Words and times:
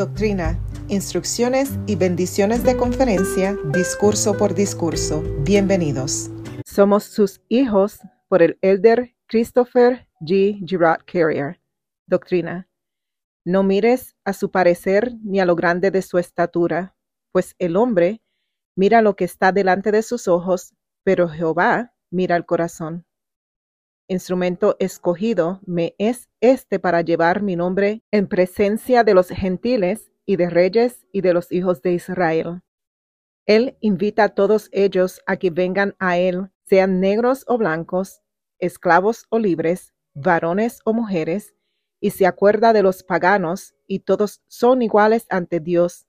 Doctrina, 0.00 0.58
instrucciones 0.88 1.78
y 1.86 1.94
bendiciones 1.94 2.64
de 2.64 2.74
conferencia, 2.74 3.54
discurso 3.66 4.34
por 4.34 4.54
discurso. 4.54 5.22
Bienvenidos. 5.40 6.30
Somos 6.64 7.04
sus 7.04 7.42
hijos 7.50 8.00
por 8.26 8.40
el 8.40 8.58
elder 8.62 9.14
Christopher 9.26 10.08
G. 10.22 10.66
Girard 10.66 11.04
Carrier. 11.04 11.60
Doctrina. 12.06 12.66
No 13.44 13.62
mires 13.62 14.16
a 14.24 14.32
su 14.32 14.50
parecer 14.50 15.18
ni 15.22 15.38
a 15.38 15.44
lo 15.44 15.54
grande 15.54 15.90
de 15.90 16.00
su 16.00 16.16
estatura, 16.16 16.96
pues 17.30 17.54
el 17.58 17.76
hombre 17.76 18.22
mira 18.74 19.02
lo 19.02 19.16
que 19.16 19.26
está 19.26 19.52
delante 19.52 19.92
de 19.92 20.00
sus 20.02 20.28
ojos, 20.28 20.72
pero 21.04 21.28
Jehová 21.28 21.92
mira 22.10 22.36
el 22.36 22.46
corazón 22.46 23.04
instrumento 24.10 24.74
escogido 24.80 25.60
me 25.64 25.94
es 25.98 26.28
este 26.40 26.80
para 26.80 27.00
llevar 27.00 27.42
mi 27.42 27.54
nombre 27.54 28.02
en 28.10 28.26
presencia 28.26 29.04
de 29.04 29.14
los 29.14 29.28
gentiles 29.28 30.10
y 30.26 30.34
de 30.34 30.50
reyes 30.50 31.06
y 31.12 31.20
de 31.20 31.32
los 31.32 31.52
hijos 31.52 31.80
de 31.80 31.92
Israel. 31.92 32.62
Él 33.46 33.76
invita 33.80 34.24
a 34.24 34.28
todos 34.30 34.68
ellos 34.72 35.20
a 35.26 35.36
que 35.36 35.50
vengan 35.50 35.94
a 36.00 36.18
Él, 36.18 36.50
sean 36.64 36.98
negros 36.98 37.44
o 37.46 37.56
blancos, 37.56 38.20
esclavos 38.58 39.26
o 39.30 39.38
libres, 39.38 39.94
varones 40.12 40.80
o 40.84 40.92
mujeres, 40.92 41.54
y 42.00 42.10
se 42.10 42.26
acuerda 42.26 42.72
de 42.72 42.82
los 42.82 43.04
paganos, 43.04 43.74
y 43.86 44.00
todos 44.00 44.42
son 44.48 44.82
iguales 44.82 45.26
ante 45.30 45.60
Dios. 45.60 46.06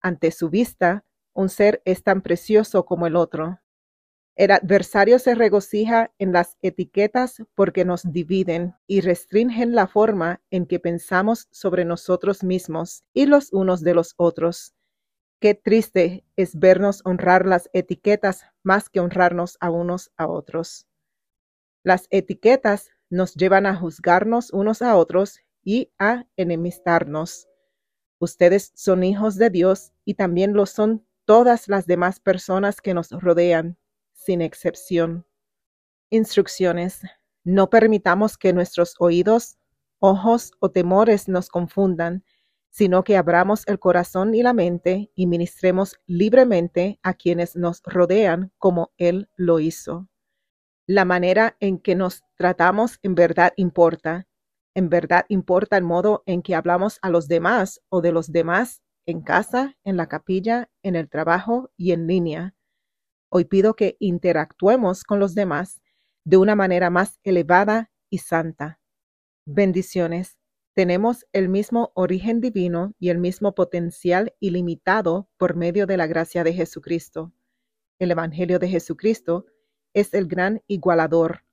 Ante 0.00 0.30
su 0.30 0.48
vista, 0.48 1.04
un 1.34 1.50
ser 1.50 1.82
es 1.84 2.02
tan 2.02 2.22
precioso 2.22 2.86
como 2.86 3.06
el 3.06 3.16
otro. 3.16 3.60
El 4.36 4.50
adversario 4.50 5.20
se 5.20 5.36
regocija 5.36 6.12
en 6.18 6.32
las 6.32 6.56
etiquetas 6.60 7.44
porque 7.54 7.84
nos 7.84 8.02
dividen 8.10 8.74
y 8.88 9.00
restringen 9.00 9.76
la 9.76 9.86
forma 9.86 10.42
en 10.50 10.66
que 10.66 10.80
pensamos 10.80 11.46
sobre 11.52 11.84
nosotros 11.84 12.42
mismos 12.42 13.04
y 13.12 13.26
los 13.26 13.52
unos 13.52 13.82
de 13.82 13.94
los 13.94 14.14
otros. 14.16 14.74
Qué 15.40 15.54
triste 15.54 16.24
es 16.34 16.58
vernos 16.58 17.00
honrar 17.04 17.46
las 17.46 17.70
etiquetas 17.72 18.44
más 18.64 18.88
que 18.88 18.98
honrarnos 18.98 19.56
a 19.60 19.70
unos 19.70 20.10
a 20.16 20.26
otros. 20.26 20.88
Las 21.84 22.08
etiquetas 22.10 22.90
nos 23.10 23.34
llevan 23.34 23.66
a 23.66 23.76
juzgarnos 23.76 24.52
unos 24.52 24.82
a 24.82 24.96
otros 24.96 25.38
y 25.62 25.92
a 26.00 26.26
enemistarnos. 26.36 27.46
Ustedes 28.18 28.72
son 28.74 29.04
hijos 29.04 29.36
de 29.36 29.50
Dios 29.50 29.92
y 30.04 30.14
también 30.14 30.54
lo 30.54 30.66
son 30.66 31.06
todas 31.24 31.68
las 31.68 31.86
demás 31.86 32.18
personas 32.18 32.80
que 32.80 32.94
nos 32.94 33.10
rodean 33.10 33.78
sin 34.24 34.40
excepción. 34.40 35.26
Instrucciones. 36.10 37.02
No 37.44 37.68
permitamos 37.68 38.38
que 38.38 38.52
nuestros 38.52 38.94
oídos, 38.98 39.58
ojos 39.98 40.52
o 40.60 40.70
temores 40.70 41.28
nos 41.28 41.48
confundan, 41.48 42.24
sino 42.70 43.04
que 43.04 43.16
abramos 43.16 43.62
el 43.66 43.78
corazón 43.78 44.34
y 44.34 44.42
la 44.42 44.52
mente 44.52 45.10
y 45.14 45.26
ministremos 45.26 45.96
libremente 46.06 46.98
a 47.02 47.14
quienes 47.14 47.54
nos 47.54 47.82
rodean 47.84 48.52
como 48.58 48.92
Él 48.96 49.28
lo 49.36 49.60
hizo. 49.60 50.08
La 50.86 51.04
manera 51.04 51.56
en 51.60 51.78
que 51.78 51.94
nos 51.94 52.24
tratamos 52.36 52.98
en 53.02 53.14
verdad 53.14 53.52
importa. 53.56 54.26
En 54.74 54.88
verdad 54.88 55.24
importa 55.28 55.76
el 55.76 55.84
modo 55.84 56.22
en 56.26 56.42
que 56.42 56.54
hablamos 56.54 56.98
a 57.00 57.10
los 57.10 57.28
demás 57.28 57.80
o 57.90 58.00
de 58.00 58.12
los 58.12 58.32
demás 58.32 58.82
en 59.06 59.22
casa, 59.22 59.76
en 59.84 59.96
la 59.96 60.08
capilla, 60.08 60.68
en 60.82 60.96
el 60.96 61.08
trabajo 61.08 61.70
y 61.76 61.92
en 61.92 62.06
línea. 62.06 62.53
Hoy 63.36 63.46
pido 63.46 63.74
que 63.74 63.96
interactuemos 63.98 65.02
con 65.02 65.18
los 65.18 65.34
demás 65.34 65.82
de 66.24 66.36
una 66.36 66.54
manera 66.54 66.88
más 66.88 67.18
elevada 67.24 67.90
y 68.08 68.18
santa. 68.18 68.78
Bendiciones. 69.44 70.38
Tenemos 70.72 71.26
el 71.32 71.48
mismo 71.48 71.90
origen 71.96 72.40
divino 72.40 72.94
y 73.00 73.08
el 73.08 73.18
mismo 73.18 73.52
potencial 73.56 74.36
ilimitado 74.38 75.28
por 75.36 75.56
medio 75.56 75.86
de 75.86 75.96
la 75.96 76.06
gracia 76.06 76.44
de 76.44 76.52
Jesucristo. 76.52 77.32
El 77.98 78.12
Evangelio 78.12 78.60
de 78.60 78.68
Jesucristo 78.68 79.46
es 79.94 80.14
el 80.14 80.28
gran 80.28 80.62
igualador. 80.68 81.44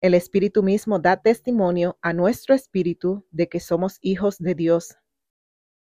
El 0.00 0.14
Espíritu 0.14 0.64
mismo 0.64 0.98
da 0.98 1.22
testimonio 1.22 1.96
a 2.02 2.12
nuestro 2.12 2.56
espíritu 2.56 3.24
de 3.30 3.48
que 3.48 3.60
somos 3.60 3.98
hijos 4.00 4.38
de 4.38 4.56
Dios 4.56 4.96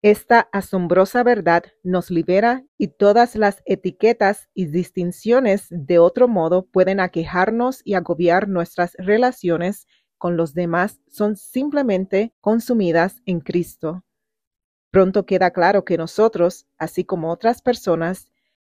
esta 0.03 0.49
asombrosa 0.53 1.23
verdad 1.23 1.65
nos 1.83 2.11
libera 2.11 2.65
y 2.79 2.89
todas 2.89 3.37
las 3.37 3.63
etiquetas 3.67 4.49
y 4.55 4.67
distinciones 4.67 5.67
de 5.71 5.99
otro 5.99 6.27
modo 6.27 6.67
pueden 6.67 7.01
aquejarnos 7.01 7.83
y 7.85 7.95
agobiar 7.95 8.49
nuestras 8.49 8.95
relaciones 8.99 9.87
con 10.17 10.37
los 10.37 10.55
demás 10.55 11.01
son 11.07 11.37
simplemente 11.37 12.35
consumidas 12.41 13.21
en 13.27 13.41
Cristo. 13.41 14.05
Pronto 14.91 15.25
queda 15.25 15.51
claro 15.51 15.85
que 15.85 15.99
nosotros, 15.99 16.67
así 16.79 17.05
como 17.05 17.31
otras 17.31 17.63
personas, 17.63 18.31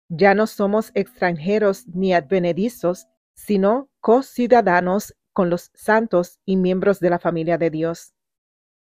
ya 0.09 0.35
no 0.35 0.47
somos 0.47 0.93
extranjeros 0.95 1.87
ni 1.89 2.15
advenedizos, 2.15 3.07
sino 3.35 3.91
co-ciudadanos 4.01 5.15
con 5.33 5.51
los 5.51 5.71
santos 5.75 6.39
y 6.45 6.57
miembros 6.57 7.01
de 7.01 7.11
la 7.11 7.19
familia 7.19 7.59
de 7.59 7.71
Dios. 7.71 8.15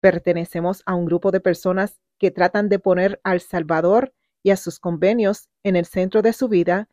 Pertenecemos 0.00 0.82
a 0.87 0.94
un 0.94 1.06
grupo 1.06 1.31
de 1.31 1.41
personas 1.41 1.99
que 2.19 2.31
tratan 2.31 2.69
de 2.69 2.79
poner 2.79 3.21
al 3.25 3.41
Salvador 3.41 4.13
y 4.43 4.51
a 4.51 4.57
sus 4.57 4.79
convenios 4.79 5.49
en 5.63 5.77
el 5.77 5.87
centro 5.87 6.23
de 6.23 6.33
su 6.33 6.49
vida 6.49 6.89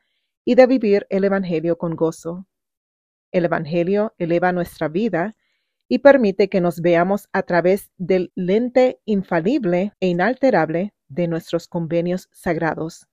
y 0.46 0.56
de 0.56 0.68
vivir 0.68 1.06
el 1.10 1.24
Evangelio 1.24 1.78
con 1.78 1.96
gozo. 1.96 2.48
El 3.32 3.46
Evangelio 3.46 4.14
eleva 4.18 4.52
nuestra 4.52 4.88
vida 4.88 5.36
y 5.88 6.00
permite 6.00 6.50
que 6.50 6.62
nos 6.62 6.82
veamos 6.82 7.28
a 7.34 7.44
través 7.44 7.92
del 7.98 8.32
lente 8.36 9.02
infalible 9.06 9.94
e 10.00 10.08
inalterable 10.08 10.94
de 11.10 11.28
nuestros 11.28 11.68
convenios 11.68 12.30
sagrados. 12.32 13.08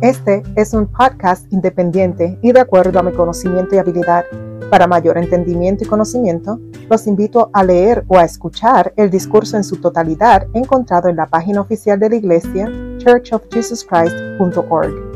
Este 0.00 0.42
es 0.56 0.72
un 0.74 0.90
podcast 0.90 1.52
independiente 1.52 2.38
y 2.40 2.52
de 2.52 2.60
acuerdo 2.60 2.98
a 2.98 3.02
mi 3.02 3.12
conocimiento 3.12 3.74
y 3.74 3.78
habilidad. 3.78 4.24
Para 4.70 4.86
mayor 4.86 5.18
entendimiento 5.18 5.84
y 5.84 5.88
conocimiento, 5.88 6.60
los 6.88 7.06
invito 7.06 7.50
a 7.52 7.62
leer 7.64 8.04
o 8.08 8.18
a 8.18 8.24
escuchar 8.24 8.92
el 8.96 9.10
discurso 9.10 9.56
en 9.56 9.64
su 9.64 9.76
totalidad 9.76 10.46
encontrado 10.54 11.08
en 11.08 11.16
la 11.16 11.26
página 11.26 11.60
oficial 11.60 11.98
de 11.98 12.10
la 12.10 12.16
iglesia 12.16 12.70
churchofjesuschrist.org. 12.98 15.07